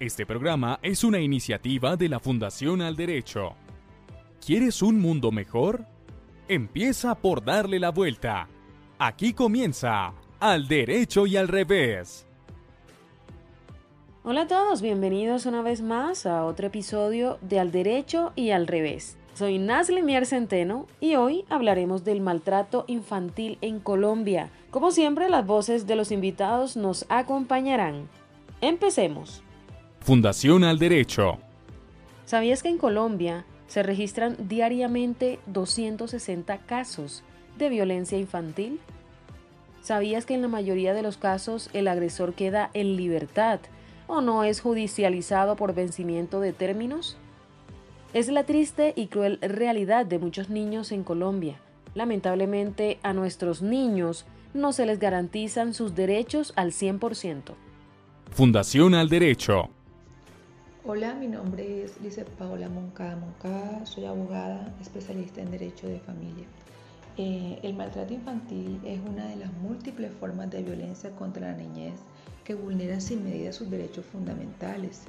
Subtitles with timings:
[0.00, 3.54] Este programa es una iniciativa de la Fundación Al Derecho.
[4.42, 5.84] ¿Quieres un mundo mejor?
[6.48, 8.48] Empieza por darle la vuelta.
[8.98, 12.26] Aquí comienza Al Derecho y al Revés.
[14.24, 18.68] Hola a todos, bienvenidos una vez más a otro episodio de Al Derecho y al
[18.68, 19.18] Revés.
[19.34, 24.48] Soy Nazli Mier Centeno y hoy hablaremos del maltrato infantil en Colombia.
[24.70, 28.08] Como siempre, las voces de los invitados nos acompañarán.
[28.62, 29.42] Empecemos.
[30.00, 31.38] Fundación al Derecho.
[32.24, 37.22] ¿Sabías que en Colombia se registran diariamente 260 casos
[37.58, 38.80] de violencia infantil?
[39.82, 43.60] ¿Sabías que en la mayoría de los casos el agresor queda en libertad
[44.06, 47.18] o no es judicializado por vencimiento de términos?
[48.14, 51.60] Es la triste y cruel realidad de muchos niños en Colombia.
[51.94, 57.54] Lamentablemente a nuestros niños no se les garantizan sus derechos al 100%.
[58.30, 59.68] Fundación al Derecho.
[60.82, 66.46] Hola, mi nombre es Lice Paola Moncada Moncada, soy abogada especialista en Derecho de Familia.
[67.18, 72.00] Eh, el maltrato infantil es una de las múltiples formas de violencia contra la niñez
[72.44, 75.02] que vulnera sin medida sus derechos fundamentales.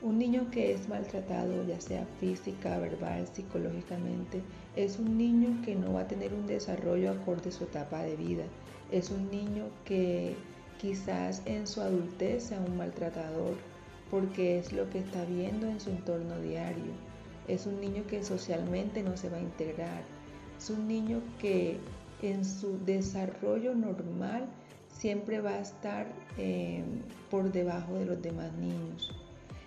[0.00, 4.40] Un niño que es maltratado, ya sea física, verbal, psicológicamente,
[4.74, 8.16] es un niño que no va a tener un desarrollo acorde a su etapa de
[8.16, 8.44] vida.
[8.90, 10.34] Es un niño que
[10.80, 13.58] quizás en su adultez sea un maltratador
[14.10, 16.92] porque es lo que está viendo en su entorno diario.
[17.48, 20.02] Es un niño que socialmente no se va a integrar.
[20.58, 21.78] Es un niño que
[22.22, 24.46] en su desarrollo normal
[24.88, 26.82] siempre va a estar eh,
[27.30, 29.14] por debajo de los demás niños.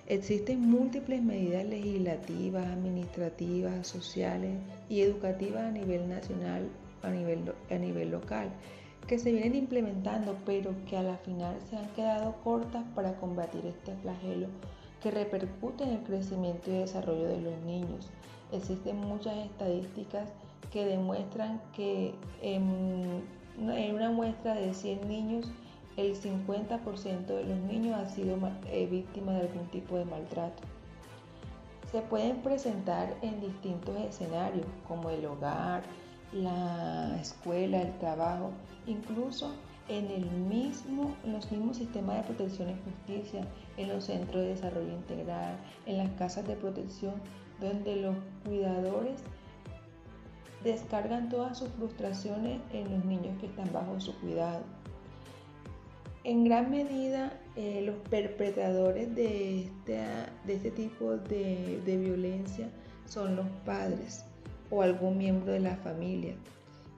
[0.07, 6.67] Existen múltiples medidas legislativas, administrativas, sociales y educativas a nivel nacional,
[7.01, 8.49] a nivel, a nivel local,
[9.07, 13.65] que se vienen implementando, pero que a la final se han quedado cortas para combatir
[13.65, 14.47] este flagelo
[15.01, 18.09] que repercute en el crecimiento y desarrollo de los niños.
[18.53, 20.29] Existen muchas estadísticas
[20.71, 23.23] que demuestran que en,
[23.57, 25.51] una muestra de 100 niños,
[25.97, 28.37] el 50% de los niños ha sido
[28.71, 30.63] eh, víctima de algún tipo de maltrato.
[31.91, 35.83] Se pueden presentar en distintos escenarios, como el hogar,
[36.33, 38.51] la escuela, el trabajo,
[38.87, 39.53] incluso
[39.87, 43.45] en los mismos sistemas de protección y justicia,
[43.77, 47.15] en los centros de desarrollo integral, en las casas de protección,
[47.59, 49.21] donde los cuidadores
[50.63, 54.63] descargan todas sus frustraciones en los niños que están bajo su cuidado.
[56.23, 59.69] En gran medida, eh, los perpetradores de
[60.47, 62.69] este, tipo de violencia
[63.05, 64.23] son los padres
[64.73, 66.35] o algún miembro de la familia.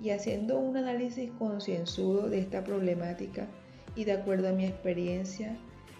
[0.01, 3.47] Y haciendo un análisis concienzudo de esta problemática
[3.95, 5.57] y de acuerdo a mi experiencia,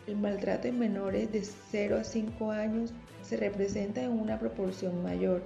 [0.08, 2.94] el maltrato en menores de 0 a 5 años
[3.24, 5.44] se representa en una proporción mayor,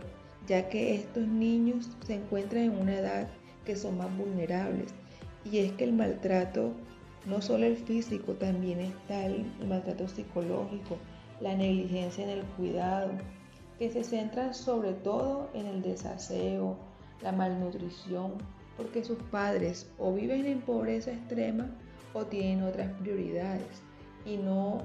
[0.47, 3.27] ya que estos niños se encuentran en una edad
[3.65, 4.93] que son más vulnerables.
[5.49, 6.73] Y es que el maltrato,
[7.25, 10.97] no solo el físico, también está el maltrato psicológico,
[11.39, 13.11] la negligencia en el cuidado,
[13.79, 16.77] que se centran sobre todo en el desaseo,
[17.21, 18.33] la malnutrición,
[18.75, 21.69] porque sus padres o viven en pobreza extrema
[22.13, 23.81] o tienen otras prioridades
[24.25, 24.81] y no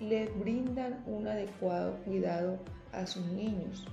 [0.00, 2.58] les brindan un adecuado cuidado
[2.92, 3.86] a sus niños.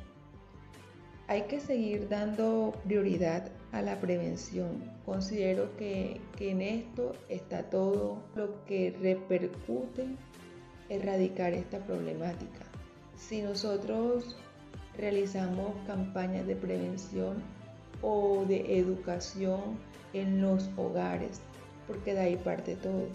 [1.28, 4.84] Hay que seguir dando prioridad a la prevención.
[5.06, 10.06] Considero que, que en esto está todo lo que repercute
[10.90, 12.66] erradicar esta problemática.
[13.16, 14.36] Si nosotros
[14.98, 17.42] realizamos campañas de prevención
[18.02, 19.78] o de educación
[20.14, 21.42] en los hogares,
[21.88, 23.08] porque de ahí parte todo.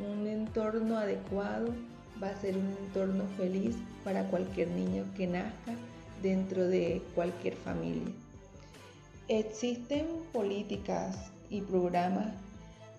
[0.00, 1.74] Un entorno adecuado
[2.22, 5.74] va a ser un entorno feliz para cualquier niño que nazca
[6.22, 8.12] dentro de cualquier familia.
[9.28, 12.32] Existen políticas y programas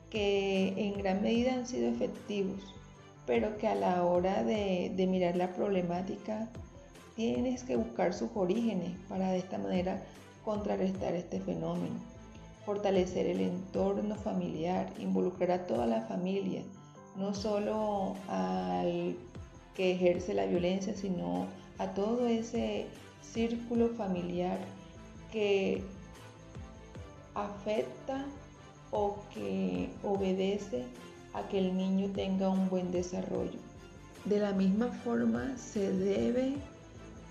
[0.10, 2.62] que en gran medida han sido efectivos,
[3.26, 6.50] pero que a la hora de, de mirar la problemática
[7.18, 10.04] Tienes que buscar sus orígenes para de esta manera
[10.46, 11.96] contrarrestar este fenómeno.
[12.64, 16.62] Fortalecer el entorno familiar, involucrar a toda la familia,
[17.16, 19.16] no solo al
[19.76, 21.48] que ejerce la violencia, sino
[21.80, 22.86] a todo ese
[23.24, 24.60] círculo familiar
[25.32, 25.82] que
[27.34, 28.26] afecta
[28.92, 30.84] o que obedece
[31.34, 33.60] a que el niño tenga un buen desarrollo.
[34.26, 36.58] De la misma forma se debe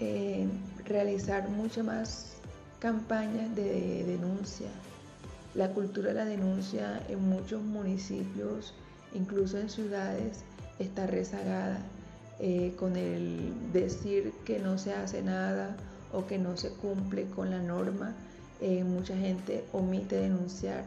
[0.00, 0.46] eh,
[0.84, 2.36] realizar muchas más
[2.78, 4.68] campañas de denuncia.
[5.54, 8.74] La cultura de la denuncia en muchos municipios,
[9.14, 10.44] incluso en ciudades,
[10.78, 11.78] está rezagada.
[12.38, 15.74] eh, con el decir que no se hace nada
[16.12, 18.14] o que no se cumple con la norma,
[18.60, 20.84] eh, mucha gente omite denunciar.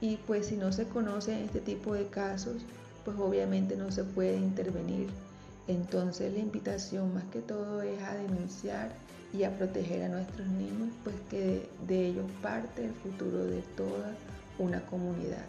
[0.00, 2.64] Y pues si no se conoce este tipo de casos,
[3.04, 5.08] pues obviamente no se puede intervenir.
[5.68, 8.92] Entonces la invitación más que todo es a denunciar
[9.32, 14.14] y a proteger a nuestros niños, pues que de, ellos parte el futuro de toda
[14.58, 15.44] una comunidad.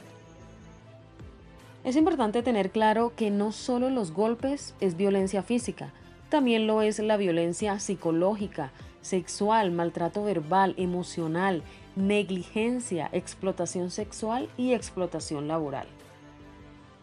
[1.84, 5.94] Es importante tener claro que no solo los golpes es violencia física,
[6.30, 8.72] también lo es la violencia psicológica,
[9.02, 11.64] sexual, maltrato verbal, emocional,
[11.96, 15.88] negligencia, explotación sexual y explotación laboral.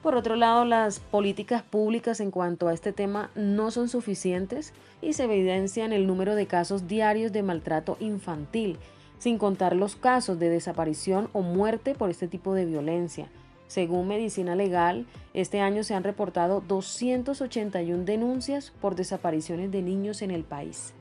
[0.04, 5.14] Por otro lado, las políticas públicas en cuanto a este tema no son suficientes y
[5.14, 8.78] se evidencia en el número de casos diarios de maltrato infantil,
[9.16, 13.30] sin contar los casos de desaparición o muerte por este tipo de violencia.
[13.66, 20.32] Según Medicina Legal, este año se han reportado 281 denuncias por desapariciones de niños en
[20.32, 20.92] el país.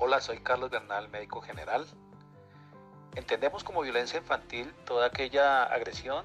[0.00, 1.86] Hola, soy Carlos Bernal, médico general.
[3.14, 6.24] Entendemos como violencia infantil toda aquella agresión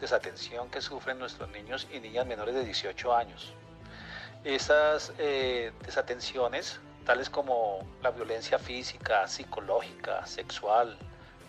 [0.00, 3.52] desatención que sufren nuestros niños y niñas menores de 18 años.
[4.44, 10.98] Esas eh, desatenciones, tales como la violencia física, psicológica, sexual,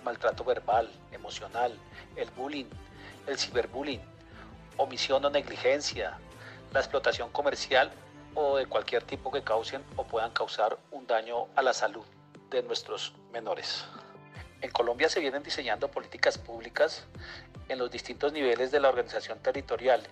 [0.04, 1.78] maltrato verbal, emocional,
[2.16, 2.66] el bullying,
[3.28, 4.02] el ciberbullying,
[4.78, 6.18] omisión o negligencia,
[6.74, 7.92] la explotación comercial
[8.34, 12.06] o de cualquier tipo que causen o puedan causar un daño a la salud
[12.50, 13.86] de nuestros menores.
[14.62, 17.06] En Colombia se vienen diseñando políticas públicas
[17.68, 20.04] en los distintos niveles de la organización territorial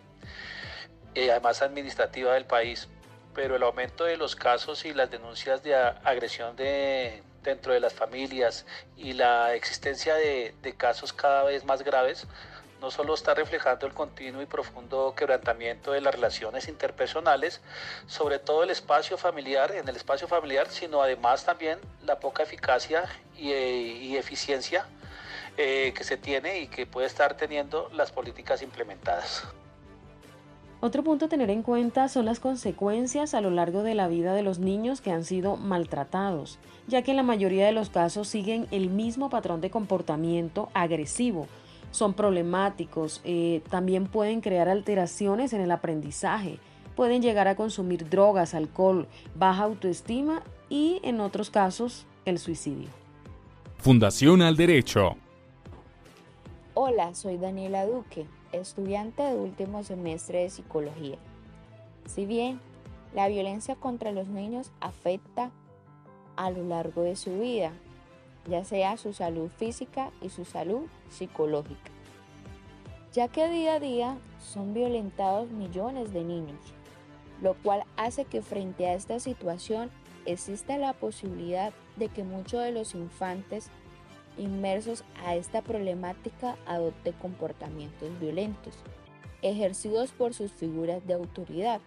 [1.13, 2.87] y eh, además administrativa del país,
[3.35, 7.93] pero el aumento de los casos y las denuncias de agresión de, dentro de las
[7.93, 8.65] familias
[8.97, 12.27] y la existencia de casos cada vez más graves
[12.81, 17.61] no solo está reflejando el continuo y profundo quebrantamiento de las relaciones interpersonales,
[18.07, 23.03] sobre todo el espacio familiar, en el espacio familiar, sino además también la poca eficacia
[23.37, 24.85] y, eh, eficiencia
[25.57, 29.43] eh, que se tiene y que puede estar teniendo las políticas implementadas.
[30.81, 34.33] Otro punto a tener en cuenta son las consecuencias a lo largo de la vida
[34.33, 38.29] de los niños que han sido maltratados, ya que en la mayoría de los casos
[38.29, 41.49] siguen el mismo patrón de comportamiento agresivo,
[41.91, 46.59] son problemáticos, eh, también pueden crear alteraciones en el aprendizaje,
[46.95, 52.89] pueden llegar a consumir drogas, alcohol, baja autoestima y en otros casos el suicidio.
[53.77, 55.15] Fundación al Derecho.
[56.73, 61.17] Hola, soy Daniela Duque, estudiante de último semestre de psicología.
[62.05, 62.59] Si bien
[63.13, 65.51] la violencia contra los niños afecta
[66.35, 67.71] a lo largo de su vida,
[68.49, 71.91] ya sea su salud física y su salud psicológica,
[73.13, 76.59] ya que día a día son violentados millones de niños,
[77.41, 79.89] lo cual hace que frente a esta situación
[80.25, 83.69] exista la posibilidad de que muchos de los infantes
[84.37, 88.73] inmersos a esta problemática adopten comportamientos violentos,
[89.41, 91.81] ejercidos por sus figuras de autoridad,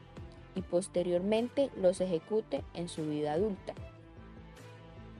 [0.55, 3.75] y posteriormente los ejecute en su vida adulta.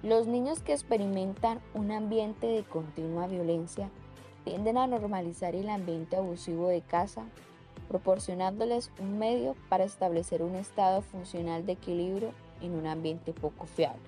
[0.03, 3.89] Los niños que experimentan un ambiente de continua violencia
[4.43, 7.23] tienden a normalizar el ambiente abusivo de casa,
[7.87, 14.03] proporcionándoles un medio para establecer un estado funcional de equilibrio en un ambiente poco fiable.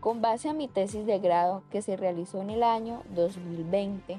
[0.00, 4.18] Con base a mi tesis de grado que se realizó en el año 2020,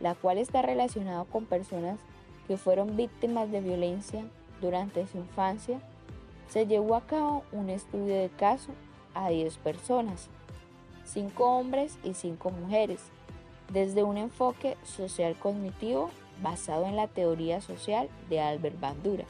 [0.00, 2.00] la cual está relacionada con personas
[2.48, 4.24] que fueron víctimas de violencia
[4.60, 5.78] durante su infancia,
[6.48, 8.72] se llevó a cabo un estudio de caso
[9.14, 10.28] a 10 personas,
[11.04, 13.00] 5 hombres y 5 mujeres,
[13.72, 16.10] desde un enfoque social cognitivo
[16.42, 19.24] basado en la teoría social de Albert Bandura,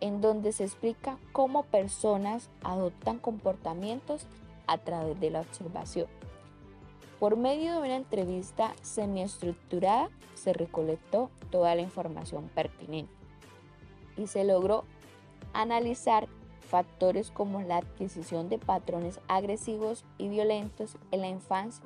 [0.00, 4.26] en donde se explica cómo personas adoptan comportamientos
[4.66, 6.06] a través de la observación.
[7.18, 13.12] Por medio de una entrevista semiestructurada se recolectó toda la información pertinente
[14.16, 14.84] y se logró
[15.52, 16.28] analizar
[16.70, 21.84] factores como la adquisición de patrones agresivos y violentos en la infancia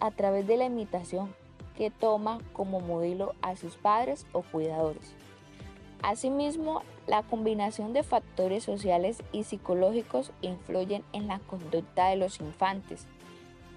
[0.00, 1.34] a través de la imitación
[1.76, 5.14] que toma como modelo a sus padres o cuidadores.
[6.02, 13.06] Asimismo, la combinación de factores sociales y psicológicos influyen en la conducta de los infantes,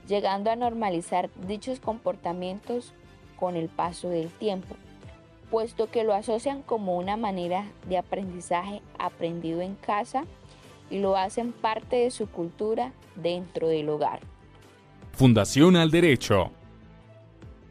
[0.08, 2.94] llegando a normalizar dichos comportamientos
[3.40, 4.76] con el paso del tiempo
[5.52, 10.24] puesto que lo asocian como una manera de aprendizaje aprendido en casa
[10.90, 14.22] y lo hacen parte de su cultura dentro del hogar.
[15.12, 16.52] Fundación al Derecho.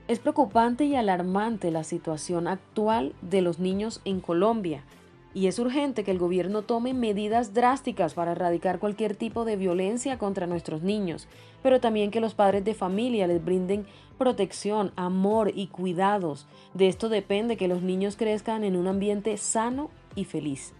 [0.08, 4.84] Es preocupante y alarmante la situación actual de los niños en Colombia,
[5.32, 10.18] y es urgente que el gobierno tome medidas drásticas para erradicar cualquier tipo de violencia
[10.18, 11.28] contra nuestros niños,
[11.62, 13.86] pero también que los padres de familia les brinden
[14.18, 16.46] protección, amor y cuidados.
[16.74, 20.72] De esto depende que los niños crezcan en un ambiente sano y feliz.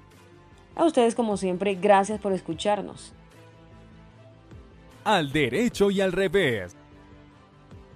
[0.75, 3.12] A ustedes como siempre, gracias por escucharnos.
[5.04, 6.76] Al derecho y al revés.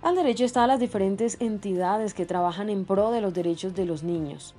[0.03, 4.03] Al derecho están las diferentes entidades que trabajan en pro de los derechos de los
[4.03, 4.55] niños.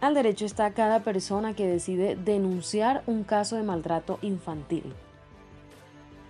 [0.00, 4.94] Al derecho está cada persona que decide denunciar un caso de maltrato infantil.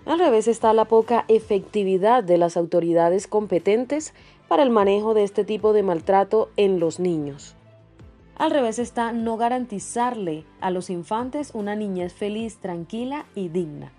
[0.07, 4.13] Al revés está la poca efectividad de las autoridades competentes
[4.49, 7.55] para el manejo de este tipo de maltrato en los niños.
[8.37, 13.93] Al revés está no garantizarle a los infantes una niñez feliz, tranquila y digna.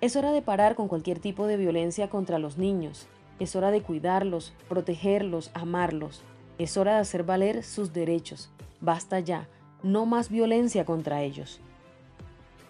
[0.00, 3.08] Es hora de parar con cualquier tipo de violencia contra los niños.
[3.40, 6.22] Es hora de cuidarlos, protegerlos, amarlos.
[6.60, 8.50] Es hora de hacer valer sus derechos.
[8.82, 9.48] Basta ya,
[9.82, 11.58] no más violencia contra ellos.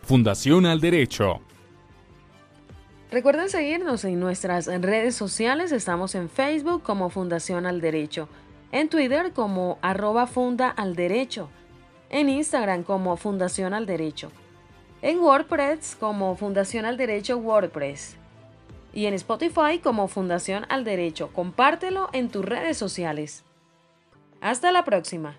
[0.03, 1.41] Fundación al Derecho.
[3.11, 5.73] Recuerden seguirnos en nuestras redes sociales.
[5.73, 8.29] Estamos en Facebook como Fundación al Derecho,
[8.71, 11.51] en Twitter como arroba funda al derecho,
[12.11, 14.31] en Instagram como Fundación al Derecho,
[15.03, 18.17] en WordPress como Fundación al Derecho WordPress
[18.93, 21.33] y en Spotify como Fundación al Derecho.
[21.33, 23.43] Compártelo en tus redes sociales.
[24.41, 25.37] Hasta la próxima.